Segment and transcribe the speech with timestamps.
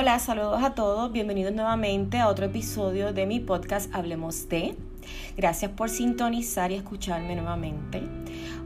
[0.00, 4.76] Hola, saludos a todos, bienvenidos nuevamente a otro episodio de mi podcast Hablemos de.
[5.36, 8.02] Gracias por sintonizar y escucharme nuevamente.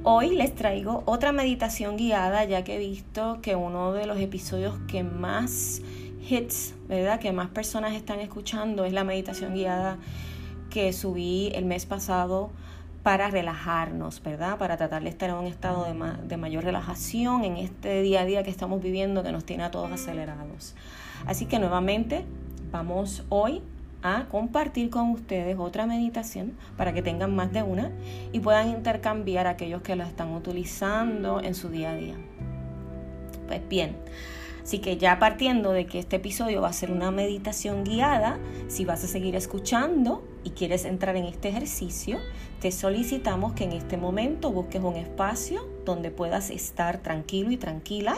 [0.02, 4.74] Hoy les traigo otra meditación guiada ya que he visto que uno de los episodios
[4.86, 5.80] que más
[6.29, 7.18] hits, ¿verdad?
[7.18, 9.96] Que más personas están escuchando es la meditación guiada
[10.68, 12.50] que subí el mes pasado
[13.02, 14.58] para relajarnos, ¿verdad?
[14.58, 15.94] Para tratar de estar en un estado de,
[16.29, 19.70] de, mayor relajación en este día a día que estamos viviendo que nos tiene a
[19.70, 20.74] todos acelerados.
[21.26, 22.24] Así que nuevamente
[22.70, 23.62] vamos hoy
[24.02, 27.93] a compartir con ustedes otra meditación para que tengan más de una
[28.32, 32.16] y puedan intercambiar aquellos que la están utilizando en su día a día.
[33.46, 33.96] Pues bien,
[34.62, 38.84] Así que ya partiendo de que este episodio va a ser una meditación guiada, si
[38.84, 42.19] vas a seguir escuchando y quieres entrar en este ejercicio,
[42.61, 48.14] te solicitamos que en este momento busques un espacio donde puedas estar tranquilo y tranquila,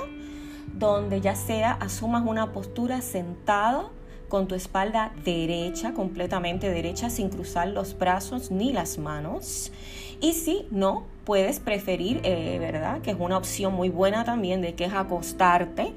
[0.75, 3.91] donde ya sea asumas una postura sentada
[4.28, 9.72] con tu espalda derecha, completamente derecha, sin cruzar los brazos ni las manos.
[10.20, 13.00] Y si no, puedes preferir, eh, ¿verdad?
[13.00, 15.95] Que es una opción muy buena también de que es acostarte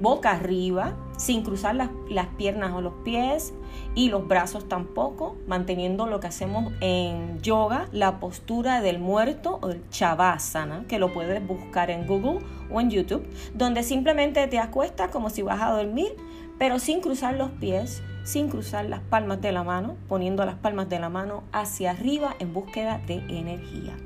[0.00, 1.90] boca arriba, sin cruzar las,
[2.36, 3.52] piernas o los pies
[3.94, 9.70] y los brazos tampoco, manteniendo lo que hacemos en yoga, la postura del muerto o
[9.70, 15.10] el chavasana, que lo puedes buscar en Google o en YouTube, donde simplemente te acuestas
[15.10, 16.14] como si vas a dormir,
[16.58, 20.88] pero sin cruzar los pies, sin cruzar las palmas de la mano, poniendo las palmas
[20.88, 23.96] de la mano hacia arriba en búsqueda de energía.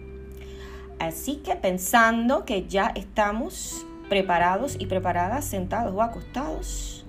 [0.99, 7.03] Así que pensando que ya estamos preparados y preparadas, sentados o acostados,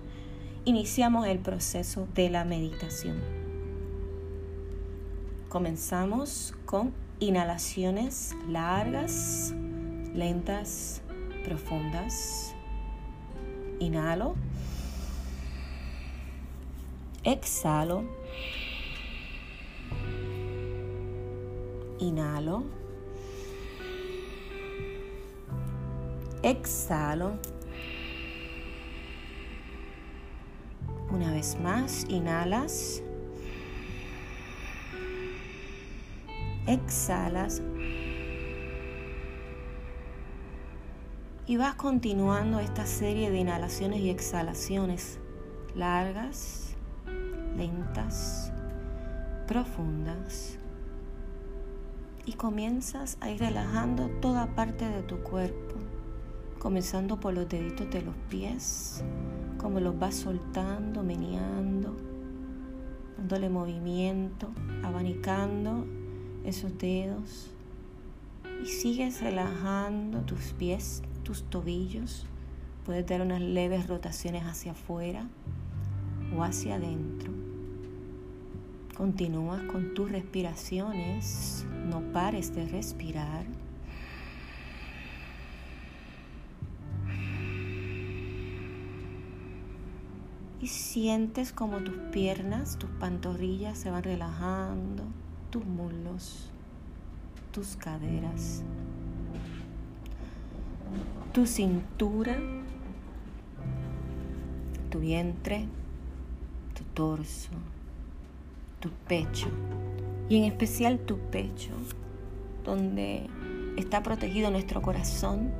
[0.64, 3.18] iniciamos el proceso de la meditación.
[5.50, 9.54] Comenzamos con inhalaciones largas,
[10.14, 11.02] lentas,
[11.44, 12.56] profundas.
[13.80, 14.36] Inhalo.
[17.26, 18.06] Exhalo.
[22.00, 22.83] Inhalo.
[26.44, 27.40] Exhalo.
[31.10, 33.02] Una vez más, inhalas.
[36.68, 37.62] Exhalas.
[41.48, 45.20] Y vas continuando esta serie de inhalaciones y exhalaciones
[45.76, 46.76] largas,
[47.56, 48.52] lentas,
[49.48, 50.60] profundas.
[52.26, 55.83] Y comienzas a ir relajando toda parte de tu cuerpo
[56.64, 59.04] comenzando por los deditos de los pies,
[59.58, 61.94] como los vas soltando, meneando,
[63.18, 64.48] dándole movimiento,
[64.82, 65.86] abanicando
[66.46, 67.52] esos dedos
[68.64, 72.26] y sigues relajando tus pies, tus tobillos.
[72.86, 75.28] Puedes dar unas leves rotaciones hacia afuera
[76.34, 77.30] o hacia adentro.
[78.96, 83.63] Continúas con tus respiraciones, no pares de respirar.
[90.64, 95.04] Y sientes como tus piernas, tus pantorrillas se van relajando,
[95.50, 96.50] tus muslos,
[97.52, 98.64] tus caderas,
[101.34, 102.38] tu cintura,
[104.90, 105.66] tu vientre,
[106.76, 107.52] tu torso,
[108.80, 109.50] tu pecho
[110.30, 111.74] y en especial tu pecho,
[112.64, 113.28] donde
[113.76, 115.52] está protegido nuestro corazón,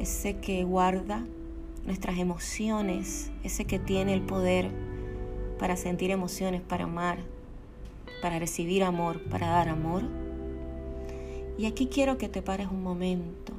[0.00, 1.24] ese que guarda
[1.88, 4.70] nuestras emociones, ese que tiene el poder
[5.58, 7.18] para sentir emociones, para amar,
[8.20, 10.02] para recibir amor, para dar amor.
[11.56, 13.54] Y aquí quiero que te pares un momento.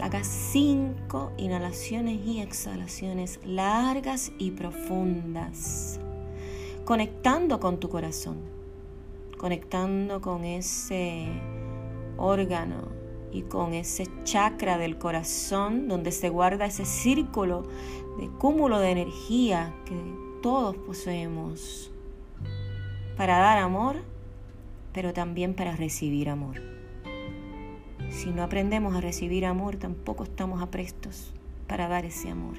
[0.00, 5.98] Hagas cinco inhalaciones y exhalaciones largas y profundas,
[6.84, 8.36] conectando con tu corazón,
[9.38, 11.26] conectando con ese
[12.16, 12.95] órgano
[13.36, 17.64] y con ese chakra del corazón donde se guarda ese círculo
[18.18, 19.94] de cúmulo de energía que
[20.42, 21.92] todos poseemos
[23.18, 23.96] para dar amor,
[24.94, 26.62] pero también para recibir amor.
[28.08, 31.34] Si no aprendemos a recibir amor, tampoco estamos aprestos
[31.66, 32.56] para dar ese amor.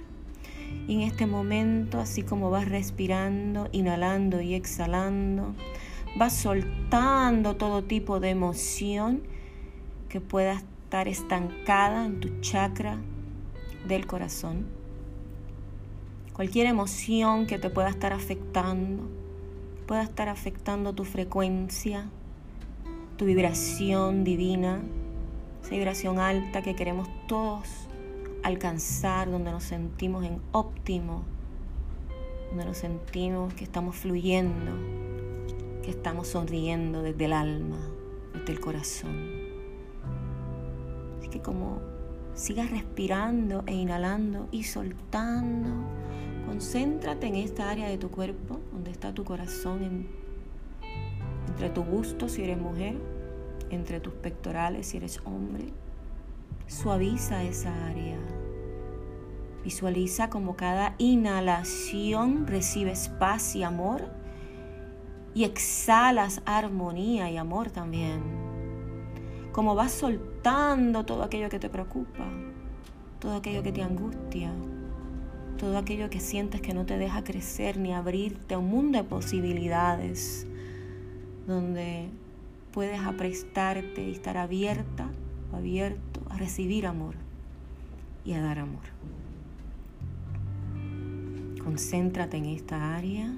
[0.87, 5.55] Y en este momento, así como vas respirando, inhalando y exhalando,
[6.17, 9.23] vas soltando todo tipo de emoción
[10.07, 12.97] que pueda estar estancada en tu chakra
[13.87, 14.65] del corazón.
[16.33, 19.03] Cualquier emoción que te pueda estar afectando,
[19.87, 22.09] pueda estar afectando tu frecuencia,
[23.17, 24.81] tu vibración divina,
[25.63, 27.87] esa vibración alta que queremos todos
[28.43, 31.23] alcanzar, donde nos sentimos en óptimo,
[32.49, 34.71] donde nos sentimos que estamos fluyendo,
[35.83, 37.79] que estamos sonriendo desde el alma,
[38.33, 39.46] desde el corazón.
[41.31, 41.81] Que como
[42.33, 45.69] sigas respirando e inhalando y soltando,
[46.45, 50.07] concéntrate en esta área de tu cuerpo, donde está tu corazón,
[51.47, 52.95] entre tu busto si eres mujer,
[53.69, 55.73] entre tus pectorales si eres hombre.
[56.67, 58.17] Suaviza esa área.
[59.63, 64.09] Visualiza como cada inhalación recibes paz y amor
[65.33, 68.21] y exhalas armonía y amor también.
[69.57, 72.29] Como vas soltando todo aquello que te preocupa,
[73.19, 74.51] todo aquello que te angustia,
[75.57, 79.03] todo aquello que sientes que no te deja crecer ni abrirte a un mundo de
[79.03, 80.45] posibilidades
[81.47, 82.07] donde
[82.71, 85.09] puedes aprestarte y estar abierta
[85.51, 87.15] o abierto a recibir amor
[88.25, 88.83] y a dar amor.
[91.63, 93.33] Concéntrate en esta área,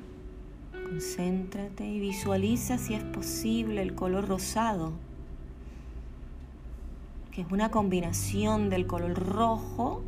[0.74, 4.92] concéntrate y visualiza si es posible el color rosado,
[7.42, 10.04] es una combinación del color rojo,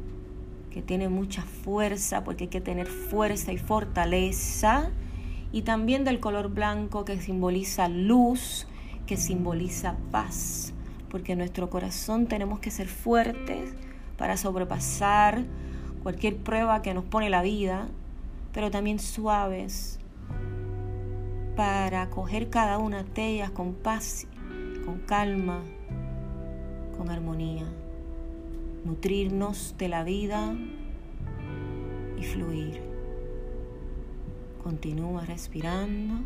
[0.69, 4.91] que tiene mucha fuerza, porque hay que tener fuerza y fortaleza,
[5.51, 8.67] y también del color blanco que simboliza luz,
[9.05, 10.73] que simboliza paz,
[11.09, 13.73] porque en nuestro corazón tenemos que ser fuertes
[14.17, 15.43] para sobrepasar
[16.03, 17.89] cualquier prueba que nos pone la vida
[18.53, 19.99] pero también suaves
[21.55, 24.27] para coger cada una de ellas con paz,
[24.85, 25.61] con calma,
[27.01, 27.65] con armonía,
[28.86, 30.53] nutrirnos de la vida
[32.15, 32.80] y fluir.
[34.63, 36.19] Continúa respirando,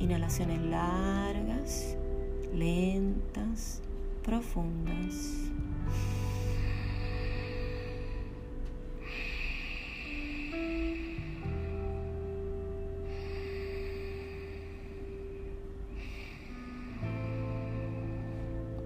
[0.00, 1.98] inhalaciones largas,
[2.54, 3.82] lentas,
[4.22, 5.50] profundas.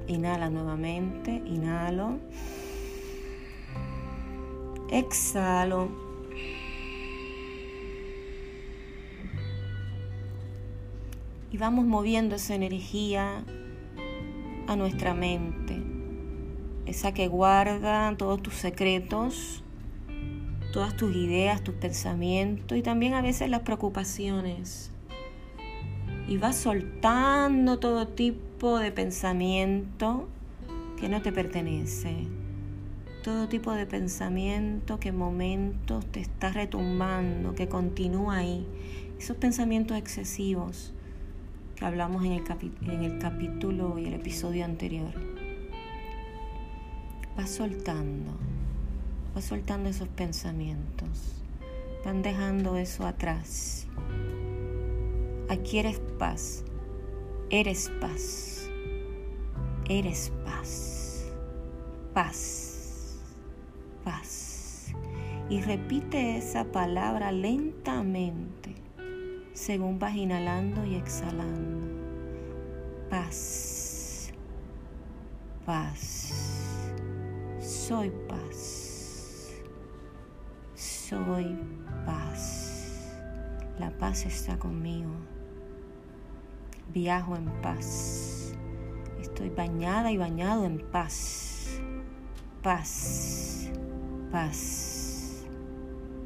[0.09, 2.19] Inhala nuevamente, inhalo.
[4.91, 5.91] Exhalo.
[11.51, 13.45] Y vamos moviendo esa energía
[14.67, 15.83] a nuestra mente.
[16.87, 19.63] Esa que guarda todos tus secretos,
[20.73, 24.91] todas tus ideas, tus pensamientos y también a veces las preocupaciones.
[26.27, 30.29] Y vas soltando todo tipo de pensamiento
[30.99, 32.27] que no te pertenece.
[33.23, 38.67] Todo tipo de pensamiento que en momentos te está retumbando, que continúa ahí.
[39.19, 40.93] Esos pensamientos excesivos
[41.77, 42.43] que hablamos en el,
[42.83, 45.13] en el capítulo y el episodio anterior.
[47.37, 48.33] Vas soltando,
[49.37, 51.45] vas soltando esos pensamientos.
[52.05, 53.87] Van dejando eso atrás.
[55.49, 56.65] Aquí eres paz.
[57.51, 58.69] Eres paz.
[59.89, 61.33] Eres paz.
[62.13, 63.19] Paz.
[64.05, 64.93] Paz.
[65.49, 68.75] Y repite esa palabra lentamente
[69.55, 71.87] según vas inhalando y exhalando.
[73.09, 74.31] Paz.
[75.65, 76.93] Paz.
[77.59, 79.55] Soy paz.
[80.75, 81.57] Soy
[82.05, 83.15] paz.
[83.79, 85.38] La paz está conmigo
[86.93, 88.55] viajo en paz.
[89.21, 91.81] Estoy bañada y bañado en paz.
[92.63, 93.71] Paz,
[94.33, 95.45] paz,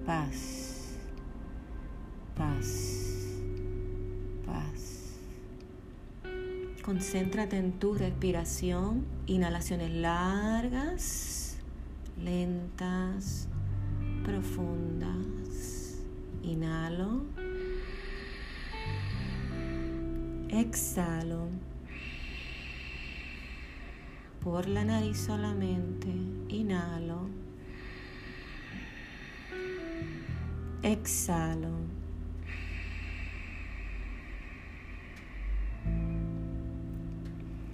[0.06, 0.98] paz,
[2.36, 3.38] paz,
[4.46, 5.16] paz.
[6.82, 11.58] Concéntrate en tu respiración, inhalaciones largas,
[12.18, 13.48] lentas,
[14.24, 15.98] profundas.
[16.42, 17.22] Inhalo.
[20.52, 21.48] Exhalo
[24.44, 26.08] por la nariz solamente.
[26.50, 27.30] Inhalo.
[30.82, 31.70] Exhalo.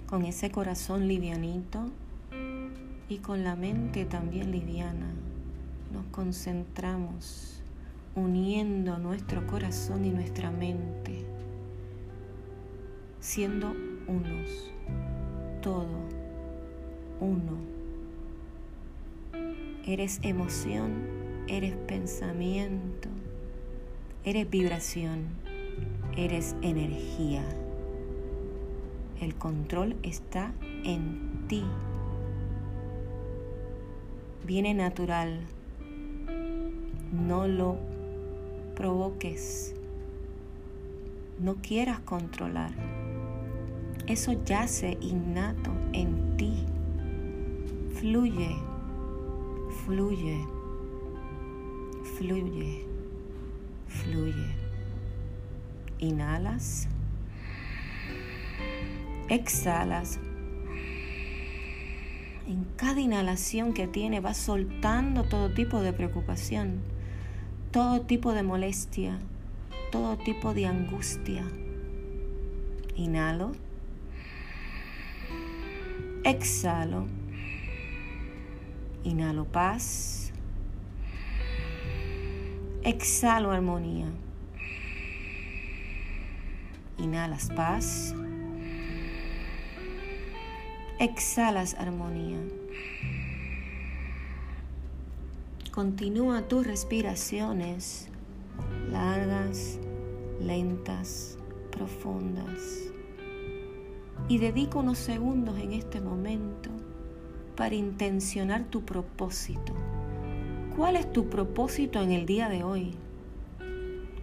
[0.07, 1.91] Con ese corazón livianito
[3.09, 5.11] y con la mente también liviana,
[5.91, 7.61] nos concentramos
[8.15, 11.38] uniendo nuestro corazón y nuestra mente
[13.19, 13.73] siendo
[14.07, 14.71] unos,
[15.61, 15.99] todo,
[17.19, 17.57] uno.
[19.85, 20.93] Eres emoción,
[21.47, 23.09] eres pensamiento,
[24.23, 25.25] eres vibración,
[26.15, 27.43] eres energía.
[29.19, 31.63] El control está en ti.
[34.45, 35.41] viene natural.
[37.11, 37.77] No lo
[38.75, 39.75] provoques.
[41.39, 42.71] No quieras controlar.
[44.09, 46.65] Eso yace innato en ti.
[47.93, 48.55] Fluye,
[49.85, 50.35] fluye,
[52.17, 52.87] fluye,
[53.87, 54.47] fluye.
[55.99, 56.87] Inhalas.
[59.29, 60.19] Exhalas.
[62.47, 66.79] En cada inhalación que tiene vas soltando todo tipo de preocupación,
[67.69, 69.19] todo tipo de molestia,
[69.91, 71.43] todo tipo de angustia.
[72.95, 73.68] Inhalo.
[76.23, 77.07] Exhalo.
[79.03, 80.31] Inhalo paz.
[82.83, 84.07] Exhalo armonía.
[86.97, 88.13] Inhalas paz.
[90.99, 92.39] Exhalas armonía.
[95.71, 98.09] Continúa tus respiraciones
[98.91, 99.79] largas,
[100.41, 101.37] lentas,
[101.71, 102.91] profundas.
[104.29, 106.69] Y dedica unos segundos en este momento
[107.57, 109.73] para intencionar tu propósito.
[110.77, 112.95] ¿Cuál es tu propósito en el día de hoy?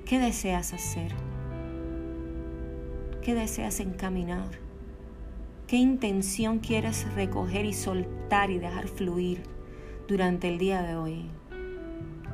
[0.06, 1.12] ¿Qué deseas hacer?
[3.20, 4.48] ¿Qué deseas encaminar?
[5.66, 9.42] ¿Qué intención quieres recoger y soltar y dejar fluir
[10.06, 11.28] durante el día de hoy?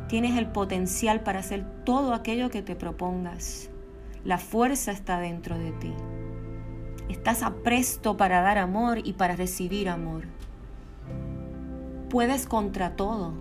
[0.08, 3.70] Tienes el potencial para hacer todo aquello que te propongas.
[4.22, 5.94] La fuerza está dentro de ti.
[7.08, 10.24] Estás apresto para dar amor y para recibir amor.
[12.08, 13.34] Puedes contra todo.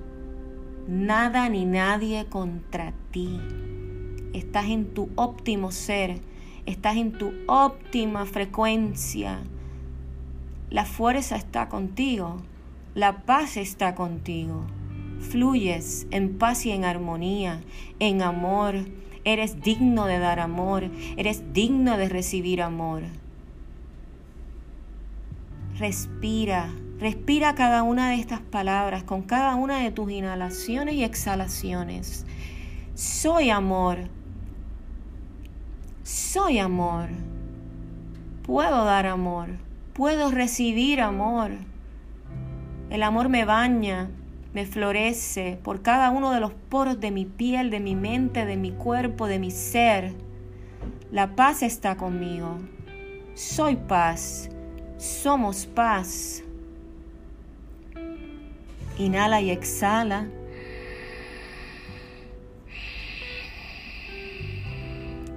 [0.88, 3.40] Nada ni nadie contra ti.
[4.34, 6.22] Estás en tu óptimo ser
[6.66, 9.40] estás en tu óptima frecuencia.
[10.70, 12.38] La fuerza está contigo,
[12.96, 14.66] la paz está contigo.
[15.20, 17.62] Fluyes en paz y en armonía,
[18.00, 18.76] en amor.
[19.24, 23.04] Eres digno de dar amor, eres digno de recibir amor.
[25.82, 26.70] Respira,
[27.00, 32.24] respira cada una de estas palabras con cada una de tus inhalaciones y exhalaciones.
[32.94, 33.98] Soy amor,
[36.04, 37.10] soy amor.
[38.44, 39.48] Puedo dar amor.
[39.94, 41.50] Puedo recibir amor.
[42.92, 44.12] El amor me baña,
[44.54, 48.56] me florece por cada uno de los poros de mi piel, de mi mente, de
[48.56, 50.14] mi cuerpo, de mi ser.
[51.12, 52.60] La paz está conmigo.
[53.34, 54.48] Soy paz.
[55.02, 56.44] Somos paz.
[59.00, 60.28] Inhala y exhala.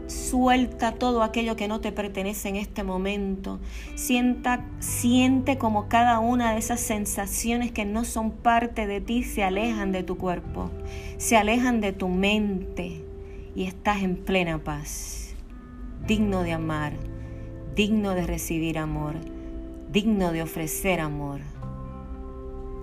[0.07, 3.59] Suelta todo aquello que no te pertenece en este momento.
[3.95, 9.45] Sienta, siente como cada una de esas sensaciones que no son parte de ti se
[9.45, 10.71] alejan de tu cuerpo,
[11.17, 13.03] se alejan de tu mente
[13.57, 15.35] y estás en plena paz.
[16.07, 16.93] Digno de amar,
[17.75, 19.15] digno de recibir amor,
[19.95, 21.41] digno de ofrecer amor.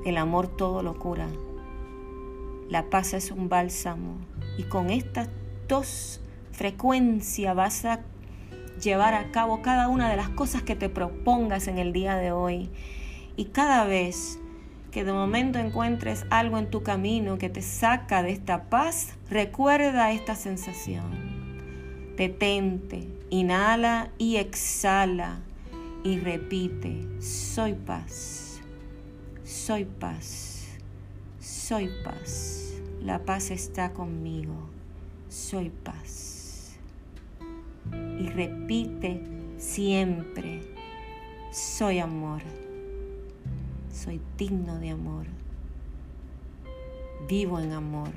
[0.05, 1.27] El amor todo lo cura.
[2.69, 4.15] La paz es un bálsamo
[4.57, 5.27] y con estas
[5.67, 6.21] dos
[6.53, 7.99] frecuencia vas a
[8.81, 12.31] llevar a cabo cada una de las cosas que te propongas en el día de
[12.31, 12.69] hoy.
[13.35, 14.39] Y cada vez
[14.91, 20.13] que de momento encuentres algo en tu camino que te saca de esta paz, recuerda
[20.13, 22.15] esta sensación.
[22.15, 25.41] Detente, inhala y exhala
[26.03, 28.59] y repite, soy paz,
[29.43, 30.67] soy paz,
[31.39, 32.73] soy paz.
[33.01, 34.69] La paz está conmigo,
[35.27, 36.77] soy paz
[37.91, 39.21] y repite
[39.57, 40.61] siempre,
[41.51, 42.41] soy amor,
[43.91, 45.25] soy digno de amor,
[47.27, 48.09] vivo en amor,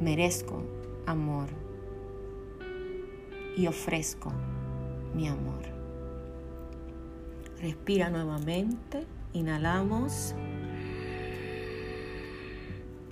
[0.00, 0.62] merezco
[1.06, 1.48] amor
[3.56, 4.32] y ofrezco
[5.14, 5.62] mi amor.
[7.60, 10.34] Respira nuevamente, inhalamos,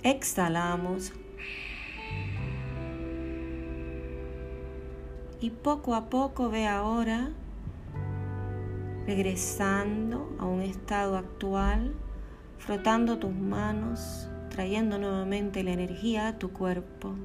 [0.03, 1.13] exhalamos.
[5.39, 7.31] Y poco a poco ve ahora
[9.07, 11.93] regresando a un estado actual,
[12.59, 17.15] frotando tus manos, trayendo nuevamente la energía a tu cuerpo,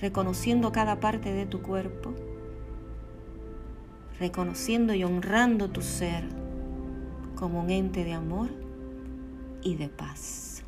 [0.00, 2.14] reconociendo cada parte de tu cuerpo,
[4.18, 6.24] reconociendo y honrando tu ser
[7.34, 8.48] como un ente de amor
[9.62, 10.62] y de paz.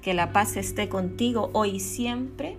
[0.00, 2.56] Que la paz esté contigo hoy y siempre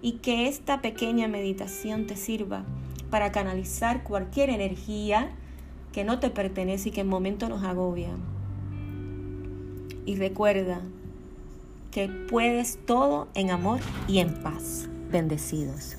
[0.00, 2.64] y que esta pequeña meditación te sirva
[3.10, 5.30] para canalizar cualquier energía
[5.92, 8.10] que no te pertenece y que en momento nos agobia.
[10.04, 10.80] y recuerda
[11.92, 14.88] que puedes todo en amor y en paz.
[15.10, 15.96] Bendecidos.